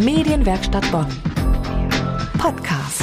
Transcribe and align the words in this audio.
Medienwerkstatt 0.00 0.90
Bonn. 0.90 1.06
Podcast. 2.38 3.02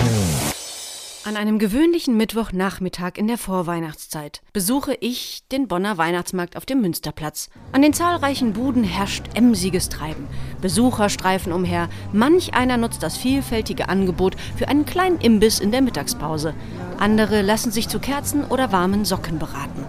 An 1.26 1.38
einem 1.38 1.60
gewöhnlichen 1.60 2.18
Mittwochnachmittag 2.18 3.18
in 3.18 3.28
der 3.28 3.38
Vorweihnachtszeit 3.38 4.42
besuche 4.52 4.98
ich 5.00 5.44
den 5.52 5.68
Bonner 5.68 6.00
Weihnachtsmarkt 6.00 6.58
auf 6.58 6.66
dem 6.66 6.82
Münsterplatz. 6.82 7.52
An 7.72 7.84
den 7.84 7.94
zahlreichen 7.94 8.54
Buden 8.54 8.84
herrscht 8.84 9.26
emsiges 9.36 9.90
Treiben. 9.90 10.28
Besucher 10.60 11.10
streifen 11.10 11.54
umher, 11.54 11.88
manch 12.14 12.56
einer 12.56 12.78
nutzt 12.78 13.04
das 13.04 13.16
vielfältige 13.16 13.90
Angebot 13.90 14.36
für 14.56 14.68
einen 14.68 14.88
kleinen 14.88 15.20
Imbiss 15.22 15.60
in 15.60 15.72
der 15.72 15.84
Mittagspause. 15.84 16.56
Andere 16.98 17.44
lassen 17.44 17.72
sich 17.72 17.90
zu 17.90 18.00
Kerzen 18.00 18.44
oder 18.44 18.72
warmen 18.72 19.06
Socken 19.06 19.38
beraten. 19.38 19.86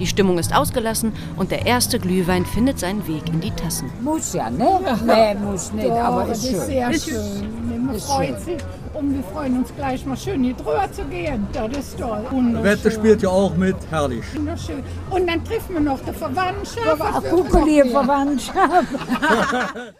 Die 0.00 0.06
Stimmung 0.06 0.38
ist 0.38 0.54
ausgelassen 0.56 1.12
und 1.36 1.50
der 1.50 1.66
erste 1.66 1.98
Glühwein 2.00 2.46
findet 2.46 2.78
seinen 2.78 3.06
Weg 3.06 3.28
in 3.28 3.40
die 3.40 3.50
Tassen. 3.50 3.90
Muss 4.00 4.32
ja, 4.32 4.48
ne? 4.48 4.80
Nee, 5.06 5.34
muss 5.34 5.72
nicht, 5.72 5.88
Doch, 5.88 5.96
aber 5.96 6.32
ist 6.32 6.48
schön. 6.48 6.60
sehr 6.60 6.90
Ist 6.90 7.04
schön. 7.08 7.86
Man 7.86 7.94
Ist 7.94 8.06
freut 8.06 8.34
schön. 8.44 8.56
Und 8.94 9.14
wir 9.14 9.22
freuen 9.22 9.58
uns 9.58 9.74
gleich 9.76 10.04
mal 10.04 10.16
schön 10.16 10.42
hier 10.44 10.54
drüber 10.54 10.90
zu 10.92 11.04
gehen. 11.04 11.46
Das 11.52 11.76
ist 11.76 11.98
toll. 11.98 12.24
Wette 12.62 12.90
spielt 12.90 13.22
ja 13.22 13.28
auch 13.28 13.54
mit, 13.56 13.76
herrlich. 13.90 14.24
Wunderschön. 14.34 14.82
Und 15.10 15.26
dann 15.26 15.44
treffen 15.44 15.74
wir 15.74 15.80
noch 15.80 16.00
die 16.00 16.12
Verwandtschaft. 16.12 17.00
Ach, 17.00 17.22
Kuckeli, 17.22 17.88
Verwandtschaft. 17.90 18.88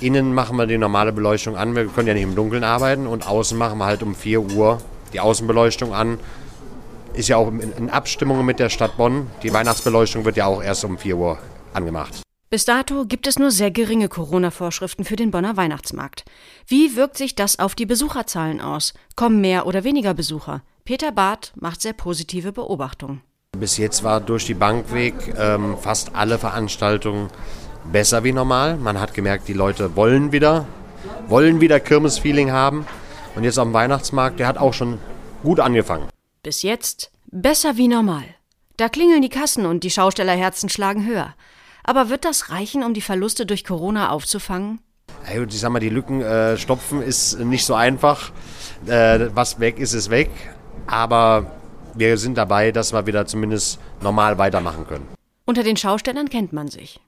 Innen 0.01 0.33
machen 0.33 0.57
wir 0.57 0.67
die 0.67 0.79
normale 0.79 1.13
Beleuchtung 1.13 1.57
an, 1.57 1.75
wir 1.75 1.87
können 1.87 2.07
ja 2.07 2.15
nicht 2.15 2.23
im 2.23 2.37
Dunkeln 2.37 2.63
arbeiten 2.63 3.09
und 3.09 3.27
außen 3.27 3.59
machen 3.59 3.79
wir 3.79 3.87
halt 3.87 4.05
um 4.05 4.15
4 4.15 4.53
Uhr 4.53 4.79
die 5.13 5.19
Außenbeleuchtung 5.19 5.93
an. 5.93 6.21
Ist 7.15 7.29
ja 7.29 7.37
auch 7.37 7.49
in, 7.49 7.73
in 7.77 7.91
Abstimmung 7.91 8.45
mit 8.45 8.61
der 8.61 8.69
Stadt 8.69 8.97
Bonn. 8.97 9.27
Die 9.43 9.53
Weihnachtsbeleuchtung 9.53 10.25
wird 10.25 10.37
ja 10.37 10.47
auch 10.47 10.63
erst 10.63 10.85
um 10.85 10.97
4 10.97 11.17
Uhr 11.17 11.39
angemacht. 11.75 12.23
Bis 12.51 12.65
dato 12.65 13.05
gibt 13.05 13.27
es 13.27 13.39
nur 13.39 13.51
sehr 13.51 13.71
geringe 13.71 14.09
Corona-Vorschriften 14.09 15.05
für 15.05 15.17
den 15.17 15.31
Bonner 15.31 15.59
Weihnachtsmarkt. 15.59 16.25
Wie 16.67 16.97
wirkt 16.97 17.19
sich 17.19 17.35
das 17.35 17.59
auf 17.59 17.75
die 17.75 17.85
Besucherzahlen 17.85 18.63
aus? 18.63 18.95
Kommen 19.17 19.43
mehr 19.43 19.67
oder 19.67 19.85
weniger 19.85 20.15
Besucher? 20.15 20.63
Peter 20.87 21.13
Barth 21.13 21.53
macht 21.57 21.83
sehr 21.83 21.93
positive 21.93 22.53
Beobachtungen. 22.53 23.21
Bis 23.59 23.77
jetzt 23.77 24.03
war 24.03 24.23
durch 24.23 24.47
die 24.47 24.55
Bank 24.55 24.95
weg 24.95 25.35
ähm, 25.37 25.77
fast 25.79 26.15
alle 26.15 26.39
Veranstaltungen 26.39 27.29
besser 27.93 28.25
wie 28.25 28.33
normal. 28.33 28.79
Man 28.79 28.99
hat 28.99 29.13
gemerkt, 29.13 29.47
die 29.49 29.53
Leute 29.53 29.95
wollen 29.95 30.33
wieder, 30.33 30.67
wollen 31.27 31.61
wieder 31.61 31.81
Kirmesfeeling 31.81 32.51
haben. 32.51 32.87
Und 33.37 33.45
jetzt 33.45 33.59
am 33.59 33.75
Weihnachtsmarkt, 33.75 34.41
der 34.41 34.47
hat 34.47 34.57
auch 34.57 34.73
schon 34.73 34.99
gut 35.43 35.61
angefangen. 35.61 36.09
Bis 36.43 36.63
jetzt 36.63 37.11
besser 37.31 37.77
wie 37.77 37.89
normal. 37.89 38.25
Da 38.79 38.89
klingeln 38.89 39.21
die 39.21 39.29
Kassen 39.29 39.67
und 39.67 39.85
die 39.85 39.91
Schaustellerherzen 39.91 40.71
schlagen 40.71 41.05
höher. 41.05 41.35
Aber 41.89 42.11
wird 42.11 42.27
das 42.27 42.51
reichen, 42.51 42.85
um 42.85 42.93
die 42.93 43.01
Verluste 43.01 43.47
durch 43.47 43.65
Corona 43.65 44.11
aufzufangen? 44.11 44.79
Ich 45.27 45.59
sag 45.59 45.71
mal, 45.71 45.79
die 45.79 45.89
Lücken 45.89 46.21
äh, 46.21 46.59
stopfen 46.59 47.01
ist 47.01 47.39
nicht 47.39 47.65
so 47.65 47.73
einfach. 47.73 48.31
Äh, 48.87 49.31
was 49.33 49.59
weg 49.59 49.79
ist, 49.79 49.95
ist 49.95 50.11
weg. 50.11 50.29
Aber 50.87 51.51
wir 51.95 52.19
sind 52.19 52.37
dabei, 52.37 52.73
dass 52.73 52.93
wir 52.93 53.07
wieder 53.07 53.25
zumindest 53.25 53.81
normal 54.03 54.37
weitermachen 54.37 54.87
können. 54.87 55.09
Unter 55.47 55.63
den 55.63 55.79
Schaustellern 55.79 56.29
kennt 56.29 56.53
man 56.53 56.69
sich. 56.69 57.01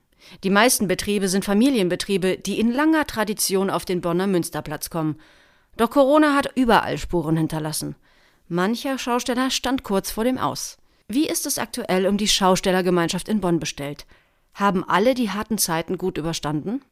Die 0.45 0.51
meisten 0.51 0.89
Betriebe 0.89 1.29
sind 1.29 1.45
Familienbetriebe, 1.45 2.39
die 2.39 2.59
in 2.59 2.73
langer 2.73 3.07
Tradition 3.07 3.69
auf 3.69 3.85
den 3.85 4.01
Bonner 4.01 4.29
Münsterplatz 4.29 4.89
kommen. 4.89 5.21
Doch 5.77 5.91
Corona 5.91 6.35
hat 6.35 6.53
überall 6.55 6.97
Spuren 6.97 7.37
hinterlassen. 7.37 7.97
Mancher 8.49 8.97
Schausteller 8.97 9.51
stand 9.51 9.83
kurz 9.83 10.11
vor 10.11 10.25
dem 10.25 10.39
Aus. 10.39 10.79
Wie 11.07 11.29
ist 11.29 11.45
es 11.45 11.59
aktuell 11.59 12.07
um 12.07 12.17
die 12.17 12.29
Schaustellergemeinschaft 12.29 13.29
in 13.29 13.43
Bonn 13.43 13.61
bestellt? 13.61 14.07
Haben 14.55 14.84
alle 14.88 15.15
die 15.15 15.31
harten 15.31 15.59
Zeiten 15.59 15.99
gut 15.99 16.19
überstanden? 16.19 16.83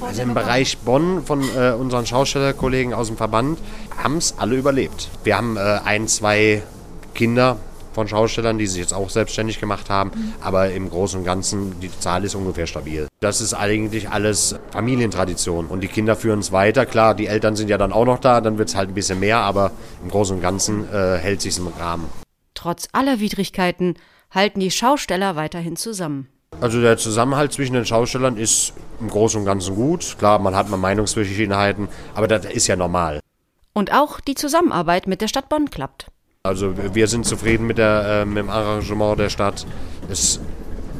Also 0.00 0.22
im 0.22 0.34
Bereich 0.34 0.78
Bonn 0.78 1.24
von 1.24 1.42
äh, 1.56 1.72
unseren 1.72 2.06
Schaustellerkollegen 2.06 2.94
aus 2.94 3.08
dem 3.08 3.16
Verband 3.16 3.58
haben 4.02 4.16
es 4.16 4.34
alle 4.38 4.56
überlebt. 4.56 5.08
Wir 5.24 5.36
haben 5.36 5.56
äh, 5.56 5.80
ein, 5.84 6.08
zwei 6.08 6.62
Kinder 7.14 7.58
von 7.92 8.08
Schaustellern, 8.08 8.56
die 8.56 8.66
sich 8.66 8.80
jetzt 8.80 8.94
auch 8.94 9.10
selbstständig 9.10 9.60
gemacht 9.60 9.90
haben, 9.90 10.12
aber 10.40 10.70
im 10.70 10.88
Großen 10.88 11.18
und 11.18 11.24
Ganzen 11.24 11.80
die 11.80 11.90
Zahl 11.98 12.24
ist 12.24 12.34
ungefähr 12.34 12.66
stabil. 12.66 13.08
Das 13.20 13.40
ist 13.40 13.52
eigentlich 13.52 14.08
alles 14.08 14.54
Familientradition 14.70 15.66
und 15.66 15.80
die 15.80 15.88
Kinder 15.88 16.16
führen 16.16 16.38
es 16.38 16.52
weiter. 16.52 16.86
Klar, 16.86 17.14
die 17.14 17.26
Eltern 17.26 17.56
sind 17.56 17.68
ja 17.68 17.78
dann 17.78 17.92
auch 17.92 18.04
noch 18.04 18.20
da, 18.20 18.40
dann 18.40 18.58
wird 18.58 18.68
es 18.68 18.76
halt 18.76 18.90
ein 18.90 18.94
bisschen 18.94 19.20
mehr, 19.20 19.38
aber 19.38 19.72
im 20.02 20.10
Großen 20.10 20.36
und 20.36 20.42
Ganzen 20.42 20.88
äh, 20.90 21.18
hält 21.18 21.40
sich 21.40 21.58
im 21.58 21.66
Rahmen. 21.66 22.06
Trotz 22.54 22.88
aller 22.92 23.20
Widrigkeiten 23.20 23.94
halten 24.30 24.60
die 24.60 24.70
Schausteller 24.70 25.36
weiterhin 25.36 25.76
zusammen. 25.76 26.28
Also 26.60 26.80
der 26.80 26.98
Zusammenhalt 26.98 27.52
zwischen 27.52 27.72
den 27.72 27.86
Schaustellern 27.86 28.36
ist 28.36 28.74
im 29.00 29.08
Großen 29.08 29.40
und 29.40 29.46
Ganzen 29.46 29.74
gut. 29.74 30.16
Klar, 30.18 30.38
man 30.38 30.54
hat 30.54 30.68
mal 30.68 30.76
Meinungsverschiedenheiten, 30.76 31.88
aber 32.14 32.28
das 32.28 32.44
ist 32.46 32.66
ja 32.66 32.76
normal. 32.76 33.20
Und 33.72 33.92
auch 33.92 34.20
die 34.20 34.34
Zusammenarbeit 34.34 35.06
mit 35.06 35.20
der 35.20 35.28
Stadt 35.28 35.48
Bonn 35.48 35.70
klappt. 35.70 36.06
Also 36.42 36.74
wir 36.94 37.06
sind 37.06 37.24
zufrieden 37.24 37.66
mit, 37.66 37.78
der, 37.78 38.22
äh, 38.22 38.24
mit 38.24 38.38
dem 38.38 38.50
Arrangement 38.50 39.18
der 39.18 39.30
Stadt. 39.30 39.66
Es 40.08 40.40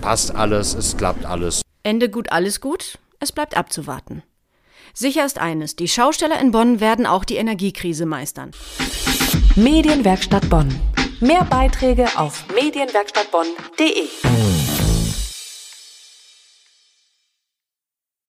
passt 0.00 0.34
alles, 0.34 0.74
es 0.74 0.96
klappt 0.96 1.24
alles. 1.24 1.62
Ende 1.82 2.08
gut, 2.08 2.30
alles 2.32 2.60
gut? 2.60 2.98
Es 3.20 3.32
bleibt 3.32 3.56
abzuwarten. 3.56 4.22
Sicher 4.92 5.24
ist 5.24 5.38
eines, 5.38 5.76
die 5.76 5.88
Schausteller 5.88 6.40
in 6.40 6.50
Bonn 6.52 6.80
werden 6.80 7.06
auch 7.06 7.24
die 7.24 7.36
Energiekrise 7.36 8.06
meistern. 8.06 8.50
Medienwerkstatt 9.56 10.48
Bonn. 10.48 10.68
Mehr 11.20 11.44
Beiträge 11.44 12.06
auf 12.16 12.44
medienwerkstattbonn.de. 12.54 14.08